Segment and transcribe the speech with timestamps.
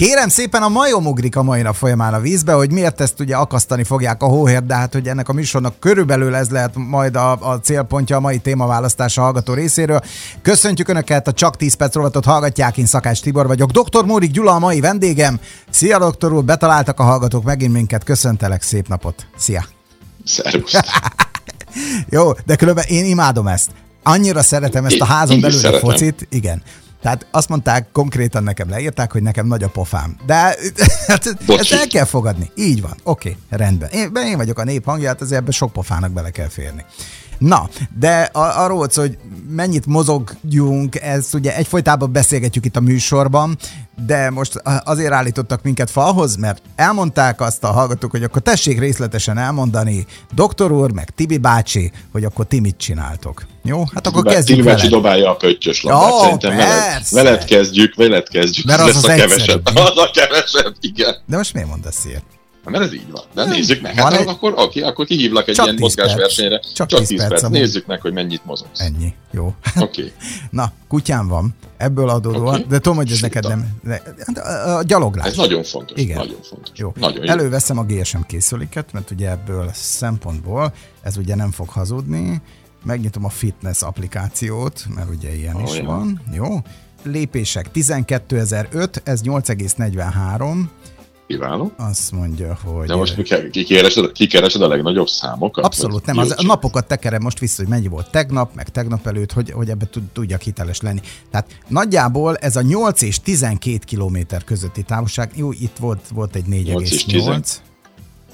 [0.00, 3.36] Kérem szépen, a majom ugrik a mai nap folyamán a vízbe, hogy miért ezt ugye
[3.36, 7.50] akasztani fogják a hóhért, de hát hogy ennek a műsornak körülbelül ez lehet majd a,
[7.50, 10.00] a célpontja a mai témaválasztása hallgató részéről.
[10.42, 13.70] Köszöntjük Önöket, a Csak 10 perc rovatot hallgatják, én Szakács Tibor vagyok.
[13.70, 14.04] Dr.
[14.04, 15.40] Mórik Gyula a mai vendégem.
[15.70, 18.04] Szia, doktor úr, betaláltak a hallgatók megint minket.
[18.04, 19.26] Köszöntelek, szép napot.
[19.36, 19.64] Szia.
[20.24, 20.80] Szervusz.
[22.16, 23.70] Jó, de különben én imádom ezt.
[24.02, 26.26] Annyira szeretem ezt a házon belül a focit.
[26.30, 26.62] Igen.
[27.02, 30.16] Tehát azt mondták, konkrétan nekem leírták, hogy nekem nagy a pofám.
[30.26, 30.34] De
[31.06, 32.50] hát, ezt el kell fogadni.
[32.54, 32.94] Így van.
[33.02, 33.88] Oké, okay, rendben.
[33.88, 36.84] Én, én vagyok a nép hangja, hát azért ebben sok pofának bele kell férni.
[37.38, 39.18] Na, de arról, hogy
[39.50, 43.56] mennyit mozogjunk, ezt ugye egyfolytában beszélgetjük itt a műsorban,
[44.06, 49.38] de most azért állítottak minket falhoz, mert elmondták azt a hallgatók, hogy akkor tessék részletesen
[49.38, 53.46] elmondani, doktor úr, meg Tibi bácsi, hogy akkor ti mit csináltok.
[53.64, 53.84] Jó?
[53.94, 57.94] Hát akkor Tibi kezdjük Tibi bácsi dobálja a pöttyös labdát, oh, szerintem veled, veled, kezdjük,
[57.94, 58.66] veled kezdjük.
[58.66, 59.66] Mert az, az, az a kevesebb.
[59.90, 61.16] Az a kevesebb, igen.
[61.26, 62.22] De most miért mondasz ilyet?
[62.64, 63.22] Mert ez így van.
[63.34, 63.50] De nem.
[63.50, 63.94] nézzük meg.
[63.94, 64.28] Hát egy...
[64.28, 66.60] akkor, oké, akkor kihívlak egy Csak ilyen mozgásversenyre.
[66.74, 67.28] Csak, Csak 10 perc.
[67.28, 67.52] perc.
[67.52, 68.80] Nézzük meg, hogy mennyit mozogsz.
[68.80, 69.14] Ennyi.
[69.30, 69.44] Jó.
[69.76, 70.00] Oké.
[70.00, 70.12] Okay.
[70.50, 71.54] Na, kutyám van.
[71.76, 72.54] Ebből adódóan.
[72.54, 72.66] Okay.
[72.68, 73.80] De tudom, hogy ez neked nem...
[74.26, 75.26] Hát a, gyaloglás.
[75.26, 75.98] Ez nagyon fontos.
[76.00, 76.16] Igen.
[76.16, 76.78] Nagyon fontos.
[76.78, 76.92] Jó.
[76.96, 77.30] Nagyon jó.
[77.30, 82.42] Előveszem a GSM készüléket, mert ugye ebből szempontból ez ugye nem fog hazudni.
[82.84, 85.84] Megnyitom a fitness applikációt, mert ugye ilyen oh, is ja.
[85.84, 86.20] van.
[86.32, 86.62] Jó.
[87.02, 90.64] Lépések 12.005, ez 8,43
[91.30, 91.72] Kiváló.
[91.76, 92.86] Azt mondja, hogy...
[92.86, 95.64] De most kikeresed, kikeresed a legnagyobb számokat?
[95.64, 99.32] Abszolút nem, az, a napokat tekerem most vissza, hogy mennyi volt tegnap, meg tegnap előtt,
[99.32, 101.00] hogy, hogy ebbe tudjak hiteles lenni.
[101.30, 106.44] Tehát nagyjából ez a 8 és 12 kilométer közötti távolság, jó, itt volt, volt egy
[106.50, 107.56] 4,8.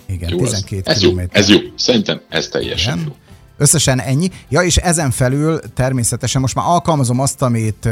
[0.06, 0.96] Igen, jó, 12 ez.
[0.96, 3.06] Ez jó, ez jó, szerintem ez teljesen Igen.
[3.08, 3.25] jó.
[3.58, 4.30] Összesen ennyi.
[4.48, 7.88] Ja, és ezen felül természetesen most már alkalmazom azt, amit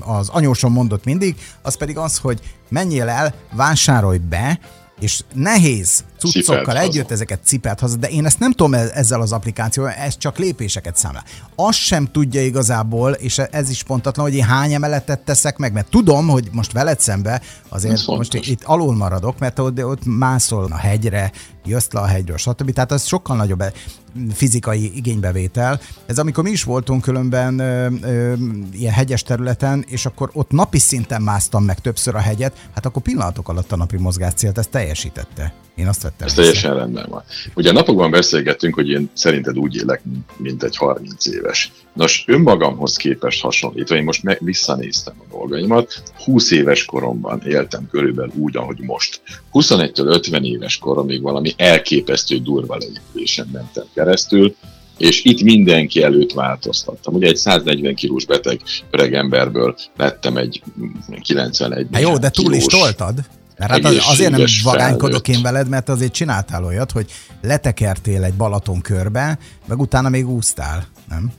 [0.00, 4.58] az anyósom mondott mindig, az pedig az, hogy menjél el, vásárolj be,
[5.00, 7.14] és nehéz cuccokkal együtt haza.
[7.14, 10.96] ezeket cipelt haza, de én ezt nem tudom e- ezzel az applikációval, ez csak lépéseket
[10.96, 11.24] számlál.
[11.56, 15.90] Azt sem tudja igazából, és ez is pontatlan, hogy én hány emeletet teszek meg, mert
[15.90, 20.76] tudom, hogy most veled szembe azért most itt alul maradok, mert ott, ott mászol a
[20.76, 21.32] hegyre,
[21.68, 22.72] jössz le a hegyről, stb.
[22.72, 23.62] Tehát az sokkal nagyobb
[24.32, 25.80] fizikai igénybevétel.
[26.06, 28.32] Ez amikor mi is voltunk különben ö, ö,
[28.72, 33.02] ilyen hegyes területen, és akkor ott napi szinten másztam meg többször a hegyet, hát akkor
[33.02, 35.67] pillanatok alatt a napi mozgáscélt ezt teljesítette.
[35.78, 36.26] Én azt vettem.
[36.26, 37.22] Ez teljesen rendben van.
[37.54, 40.02] Ugye a napokban beszélgettünk, hogy én szerinted úgy élek,
[40.36, 41.72] mint egy 30 éves.
[41.92, 48.32] Nos, önmagamhoz képest hasonlítva, én most meg visszanéztem a dolgaimat, 20 éves koromban éltem körülbelül
[48.36, 49.20] úgy, ahogy most.
[49.52, 54.54] 21-től 50 éves koromig valami elképesztő durva leépülésen mentem keresztül,
[54.96, 57.14] és itt mindenki előtt változtattam.
[57.14, 58.60] Ugye egy 140 kilós beteg
[58.90, 60.62] öreg emberből lettem egy
[61.22, 63.18] 91 Hát jó, de túl is toltad.
[63.58, 67.10] Mert hát az, azért nem vagánykodok én veled, mert azért csináltál olyat, hogy
[67.42, 71.32] letekertél egy Balaton körbe, meg utána még úsztál, nem?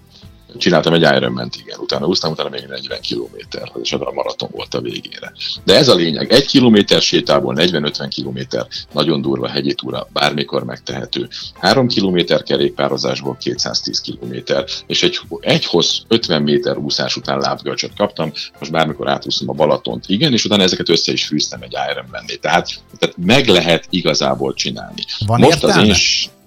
[0.57, 4.81] Csináltam egy Ironman-t, igen, utána úsztam, utána még 40 kilométer, és a maraton volt a
[4.81, 5.31] végére.
[5.63, 11.27] De ez a lényeg, egy kilométer sétából 40-50 kilométer, nagyon durva hegyi túra, bármikor megtehető.
[11.59, 18.31] 3 kilométer kerékpározásból 210 kilométer, és egy, egy hossz 50 méter úszás után lábgölcsöt kaptam,
[18.59, 22.35] most bármikor átúszom a Balatont, igen, és utána ezeket össze is fűztem egy Ironman-né.
[22.35, 25.01] Tehát, tehát meg lehet igazából csinálni.
[25.25, 25.81] Van most értelme?
[25.81, 26.37] az én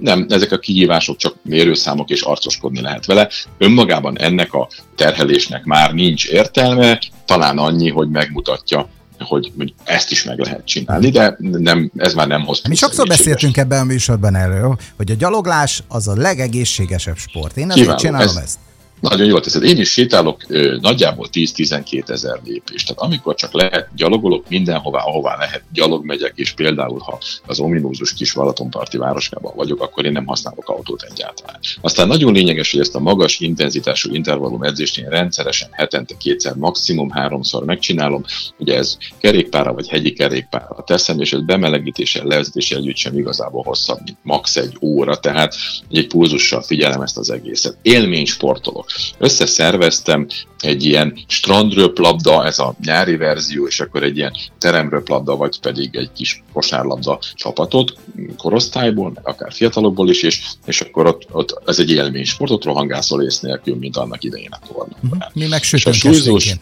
[0.00, 3.28] nem, ezek a kihívások csak mérőszámok és arcoskodni lehet vele.
[3.58, 10.24] Önmagában ennek a terhelésnek már nincs értelme, talán annyi, hogy megmutatja, hogy, hogy ezt is
[10.24, 12.62] meg lehet csinálni, de nem, ez már nem hoz.
[12.68, 17.56] Mi sokszor beszéltünk ebben a műsorban erről, hogy a gyaloglás az a legegészségesebb sport.
[17.56, 18.58] Én ezért Kiváló, csinálom ez, ezt.
[19.00, 19.62] Nagyon jól teszed.
[19.62, 20.46] Én is sétálok
[20.80, 22.86] nagyjából 10-12 ezer lépést.
[22.86, 28.14] Tehát amikor csak lehet, gyalogolok mindenhová, ahová lehet, gyalog megyek, és például, ha az ominózus
[28.14, 31.60] kis Balatonparti városkában vagyok, akkor én nem használok autót egyáltalán.
[31.80, 37.10] Aztán nagyon lényeges, hogy ezt a magas intenzitású intervallum edzést én rendszeresen hetente kétszer, maximum
[37.10, 38.24] háromszor megcsinálom.
[38.58, 43.98] Ugye ez kerékpára vagy hegyi kerékpára teszem, és ez bemelegítéssel, levezetéssel együtt sem igazából hosszabb,
[44.04, 44.56] mint max.
[44.56, 45.54] egy óra, tehát
[45.90, 47.76] egy pulzussal figyelem ezt az egészet.
[47.82, 48.86] Élmény sportolok.
[49.18, 50.26] Összeszerveztem
[50.58, 56.10] egy ilyen strandröplabda, ez a nyári verzió, és akkor egy ilyen teremröplabda, vagy pedig egy
[56.12, 57.92] kis kosárlabda csapatot
[58.36, 62.64] korosztályból, meg akár fiatalokból is, és, és akkor ott, ott ez egy élmény sport, ott
[62.64, 64.98] rohangászol ész nélkül, mint annak idején a tornában.
[65.02, 65.22] Uh-huh.
[65.32, 66.54] Mi meg a súlyzós,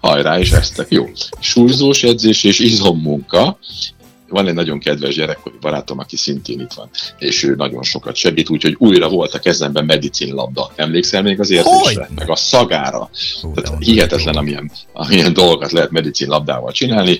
[0.00, 1.10] hajrá is eztek, jó.
[1.40, 3.58] Súlyzós edzés és izommunka,
[4.32, 8.50] van egy nagyon kedves gyerekkori barátom, aki szintén itt van, és ő nagyon sokat segít,
[8.50, 10.70] úgyhogy újra volt a kezemben medicinlabda.
[10.76, 12.08] Emlékszel még az érzésre?
[12.14, 13.10] Meg a szagára.
[13.40, 17.18] Hú, Tehát hihetetlen, amilyen, amilyen dolgokat lehet medicinlabdával csinálni.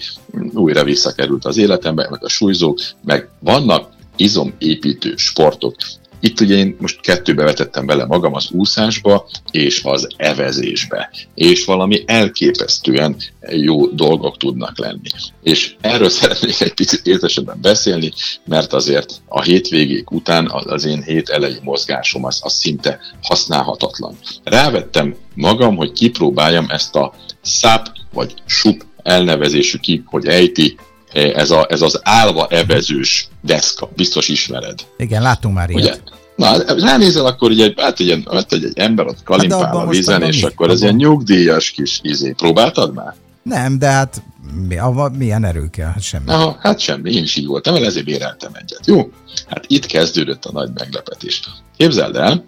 [0.54, 5.74] Újra visszakerült az életembe, meg a súlyzók, meg vannak izomépítő sportok.
[6.24, 12.02] Itt ugye én most kettőbe vetettem bele magam az úszásba és az evezésbe, és valami
[12.06, 13.16] elképesztően
[13.50, 15.08] jó dolgok tudnak lenni.
[15.42, 18.12] És erről szeretnék egy picit értesebben beszélni,
[18.44, 24.18] mert azért a hétvégék után az én hét elejé mozgásom az, az szinte használhatatlan.
[24.44, 30.76] Rávettem magam, hogy kipróbáljam ezt a SAP vagy SUP elnevezésű ki, hogy ejti,
[31.12, 34.78] ez, a, ez az állva evezős deszka, biztos ismered.
[34.96, 36.02] Igen, látunk már ilyet.
[36.04, 36.11] Ugye?
[36.42, 40.22] Na, ránézel, akkor ugye, hát egy, hát egy, egy ember ott kalimpál hát a vízen,
[40.22, 42.32] és akkor ez ilyen nyugdíjas kis izé.
[42.32, 43.14] Próbáltad már?
[43.42, 44.22] Nem, de hát
[44.68, 45.88] mi, a, milyen erő kell?
[45.88, 46.24] Hát semmi.
[46.26, 48.86] Aha, hát semmi, én is így voltam, mert ezért béreltem egyet.
[48.86, 49.10] Jó?
[49.46, 51.42] Hát itt kezdődött a nagy meglepetés.
[51.76, 52.44] Képzeld el,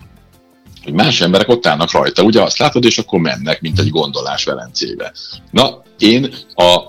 [0.84, 4.44] hogy más emberek ott állnak rajta, ugye azt látod, és akkor mennek, mint egy gondolás
[4.44, 5.12] Velencébe.
[5.50, 6.80] Na, én a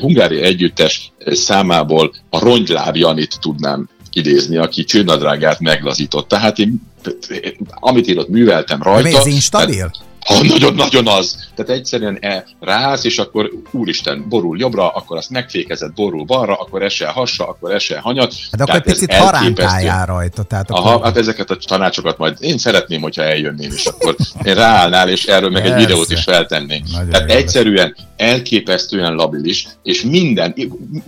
[0.00, 6.28] hungári együttes számából a rongyláb Janit tudnám idézni, aki csőnadrágát meglazított.
[6.28, 6.82] Tehát én,
[7.68, 9.18] amit én ott műveltem rajta...
[9.18, 9.90] Ez instabil?
[10.24, 11.48] Ha nagyon-nagyon az.
[11.54, 16.82] Tehát egyszerűen e, ráállsz, és akkor úristen, borul jobbra, akkor azt megfékezett, borul balra, akkor
[16.82, 18.34] esel hasra, akkor esel hanyat.
[18.50, 20.42] Hát akkor egy picit haránkáljál rajta.
[20.42, 20.86] Tehát akkor...
[20.86, 25.24] Aha, hát ezeket a tanácsokat majd én szeretném, hogyha eljönnél, és akkor én ráállnál, és
[25.24, 26.86] erről meg egy videót is feltennénk.
[26.92, 30.54] Nagyon Tehát egyszerűen elképesztően labilis, és minden,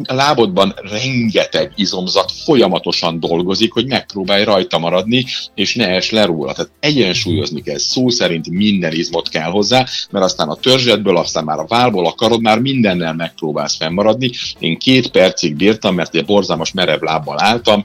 [0.02, 5.24] lábodban rengeteg izomzat folyamatosan dolgozik, hogy megpróbálj rajta maradni,
[5.54, 6.52] és ne es le róla.
[6.52, 11.58] Tehát egyensúlyozni kell, szó szerint minden izmot kell hozzá, mert aztán a törzsedből, aztán már
[11.58, 14.30] a válból, a karod már mindennel megpróbálsz fennmaradni.
[14.58, 17.82] Én két percig bírtam, mert egy borzalmas merev lábbal álltam,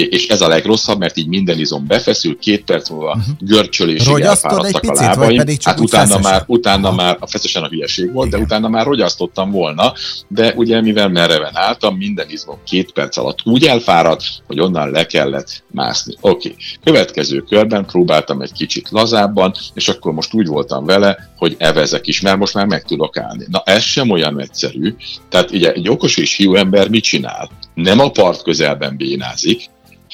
[0.00, 3.36] és ez a legrosszabb, mert így minden izom befeszül, két perc múlva uh-huh.
[3.38, 5.36] görcsölésig elfáradtak a lábaim.
[5.36, 6.32] Pedig csak hát utána feszesen.
[6.32, 6.96] már, utána Aha.
[6.96, 8.38] már, a feszesen a hülyeség volt, Igen.
[8.38, 9.92] de utána már rogyasztottam volna,
[10.28, 15.06] de ugye mivel mereven álltam, minden izmom két perc alatt úgy elfáradt, hogy onnan le
[15.06, 16.14] kellett mászni.
[16.20, 16.64] Oké, okay.
[16.84, 22.20] következő körben próbáltam egy kicsit lazábban, és akkor most úgy voltam vele, hogy evezek is,
[22.20, 23.44] mert most már meg tudok állni.
[23.48, 24.94] Na ez sem olyan egyszerű.
[25.28, 27.50] Tehát ugye egy okos és hiú ember mit csinál?
[27.74, 29.62] Nem a part közelben bénázik,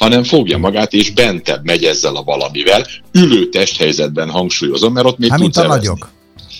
[0.02, 5.30] hanem fogja magát és bentebb megy ezzel a valamivel, ülő testhelyzetben hangsúlyozom, mert ott még
[5.30, 6.10] hát, tudsz mint a nagyok.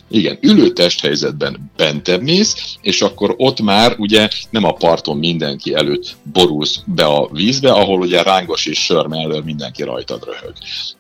[0.09, 6.17] Igen, ülő testhelyzetben bentebb mész, és akkor ott már ugye nem a parton mindenki előtt
[6.33, 10.55] borulsz be a vízbe, ahol ugye rángos és sör mellől mindenki rajtad röhög.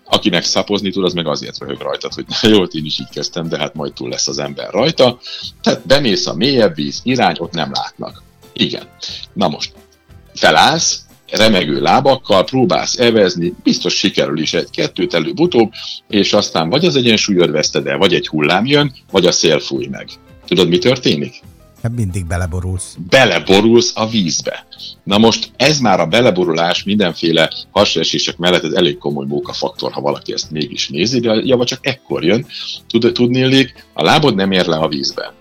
[0.05, 3.49] Akinek szapozni tud, az meg azért röhög rajtad, hogy na jó, én is így kezdtem,
[3.49, 5.19] de hát majd túl lesz az ember rajta.
[5.63, 8.23] Tehát bemész a mélyebb víz irány, ott nem látnak.
[8.53, 8.89] Igen.
[9.33, 9.73] Na most,
[10.35, 11.01] felállsz,
[11.33, 15.73] remegő lábakkal próbálsz evezni, biztos sikerül is egy-kettőt előbb-utóbb,
[16.09, 19.87] és aztán vagy az egyensúlyod veszted el, vagy egy hullám jön, vagy a szél fúj
[19.91, 20.09] meg.
[20.47, 21.43] Tudod, mi történik?
[21.83, 22.97] Hát mindig beleborulsz.
[23.09, 24.67] Beleborulsz a vízbe.
[25.05, 30.33] Na most ez már a beleborulás mindenféle hasraesések mellett ez elég komoly munkafaktor, ha valaki
[30.33, 32.47] ezt mégis nézi, de a java csak ekkor jön.
[32.89, 35.33] Tud, tudnélik, a lábod nem ér le a vízbe.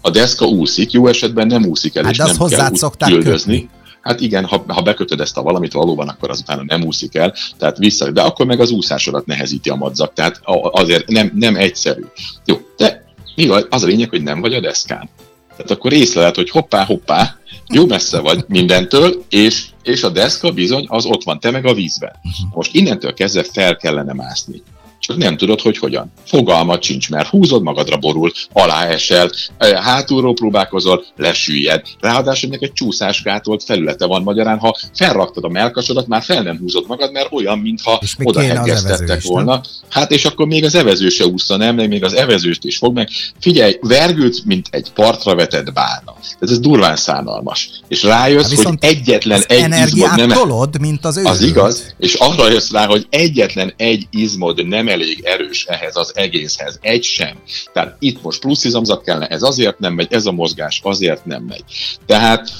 [0.00, 2.70] A deszka úszik, jó esetben nem úszik el, hát és nem kell
[3.08, 3.60] küldözni.
[3.60, 3.80] Kötni.
[4.02, 7.34] Hát igen, ha, ha bekötöd ezt a valamit valóban, akkor az utána nem úszik el,
[7.58, 12.04] tehát vissza, de akkor meg az úszásodat nehezíti a madzak, tehát azért nem, nem egyszerű.
[12.44, 13.04] Jó, de
[13.36, 13.48] mi?
[13.70, 15.08] Az a lényeg, hogy nem vagy a deszkán.
[15.56, 17.36] Tehát akkor észleled, hogy hoppá, hoppá,
[17.68, 21.74] jó messze vagy mindentől, és, és a deszka bizony az ott van, te meg a
[21.74, 22.12] vízben.
[22.54, 24.62] Most innentől kezdve fel kellene mászni
[25.06, 26.12] csak nem tudod, hogy hogyan.
[26.26, 31.82] Fogalmat sincs, mert húzod magadra borul, alá esel, hátulról próbálkozol, lesüllyed.
[32.00, 36.84] Ráadásul ennek egy csúszásgátolt felülete van magyarán, ha felraktad a melkasodat, már fel nem húzod
[36.86, 39.52] magad, mert olyan, mintha oda hegesztettek volna.
[39.52, 39.60] Nem?
[39.88, 43.08] Hát és akkor még az evező se úszta, nem, még az evezőst is fog meg.
[43.40, 46.14] Figyelj, vergült, mint egy partra vetett bálna.
[46.40, 47.70] Ez, ez durván szánalmas.
[47.88, 50.28] És rájössz, hát hogy egyetlen egy izmod nem...
[50.28, 51.24] tolod, mint az ő.
[51.24, 56.12] Az igaz, és arra jössz rá, hogy egyetlen egy izmod nem elég erős ehhez az
[56.14, 57.36] egészhez, egy sem.
[57.72, 61.42] Tehát itt most plusz izomzat kellene, ez azért nem megy, ez a mozgás azért nem
[61.42, 61.64] megy.
[62.06, 62.50] Tehát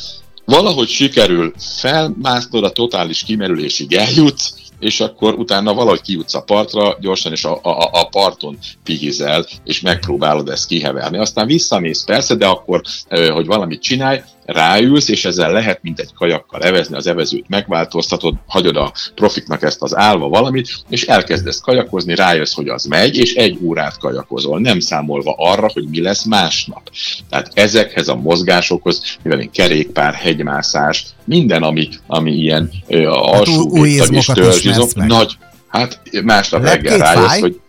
[0.45, 7.33] valahogy sikerül felmásznod a totális kimerülésig eljutsz, és akkor utána valahogy kijutsz a partra, gyorsan,
[7.33, 11.19] és a, a, a parton pihizel, és megpróbálod ezt kiheverni.
[11.19, 16.63] Aztán visszamész persze, de akkor, hogy valamit csinálj, ráülsz, és ezzel lehet mint egy kajakkal
[16.63, 22.55] evezni az evezőt, megváltoztatod, hagyod a profiknak ezt az állva valamit, és elkezdesz kajakozni, rájössz,
[22.55, 26.91] hogy az megy, és egy órát kajakozol, nem számolva arra, hogy mi lesz másnap.
[27.29, 34.01] Tehát ezekhez a mozgásokhoz, mivel én kerékpár, hegymászás, minden, ami, ami ilyen ö, alsó új
[34.35, 35.37] törzsizom, nagy,
[35.69, 37.41] hát másnap reggel rájössz, fáj?
[37.41, 37.61] hogy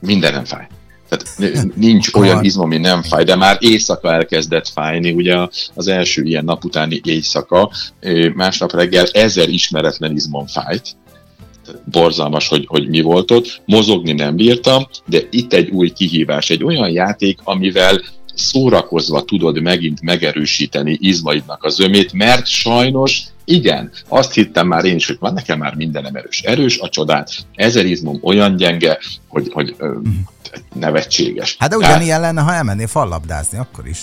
[0.00, 0.66] minden nem fáj.
[1.08, 5.36] Tehát nincs olyan izom, ami nem fáj, de már éjszaka elkezdett fájni, ugye
[5.74, 7.70] az első ilyen nap utáni éjszaka,
[8.34, 10.96] másnap reggel ezer ismeretlen izmon fájt,
[11.84, 13.62] borzalmas, hogy, hogy mi volt ott.
[13.64, 18.00] Mozogni nem bírtam, de itt egy új kihívás, egy olyan játék, amivel
[18.38, 25.06] szórakozva tudod megint megerősíteni izmaidnak az ömét, mert sajnos igen, azt hittem már én is,
[25.06, 26.40] hogy van nekem már mindenem erős.
[26.40, 29.76] Erős a csodát, ezer izmom olyan gyenge, hogy, hogy
[30.74, 31.56] nevetséges.
[31.58, 34.02] Hát de ugyanilyen lenne, ha elmennél fallabdázni, akkor is.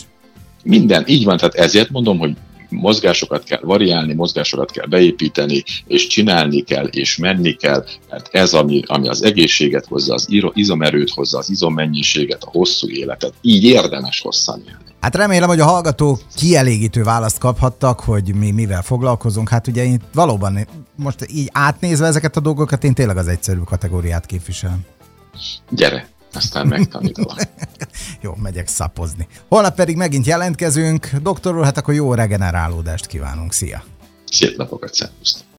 [0.63, 2.35] Minden, így van, tehát ezért mondom, hogy
[2.69, 8.81] mozgásokat kell variálni, mozgásokat kell beépíteni, és csinálni kell, és menni kell, mert ez, ami,
[8.85, 13.33] ami az egészséget hozza, az izomerőt hozza, az izommennyiséget, a hosszú életet.
[13.41, 14.83] Így érdemes hosszan élni.
[15.05, 19.49] Hát remélem, hogy a hallgatók kielégítő választ kaphattak, hogy mi mivel foglalkozunk.
[19.49, 24.25] Hát ugye én valóban most így átnézve ezeket a dolgokat, én tényleg az egyszerű kategóriát
[24.25, 24.85] képviselem.
[25.69, 27.41] Gyere, aztán megtanítalak.
[28.21, 29.27] jó, megyek szapozni.
[29.49, 31.09] Holnap pedig megint jelentkezünk.
[31.21, 33.53] Doktor úr, hát akkor jó regenerálódást kívánunk.
[33.53, 33.83] Szia!
[34.31, 35.44] Szép napokat, szervusztok!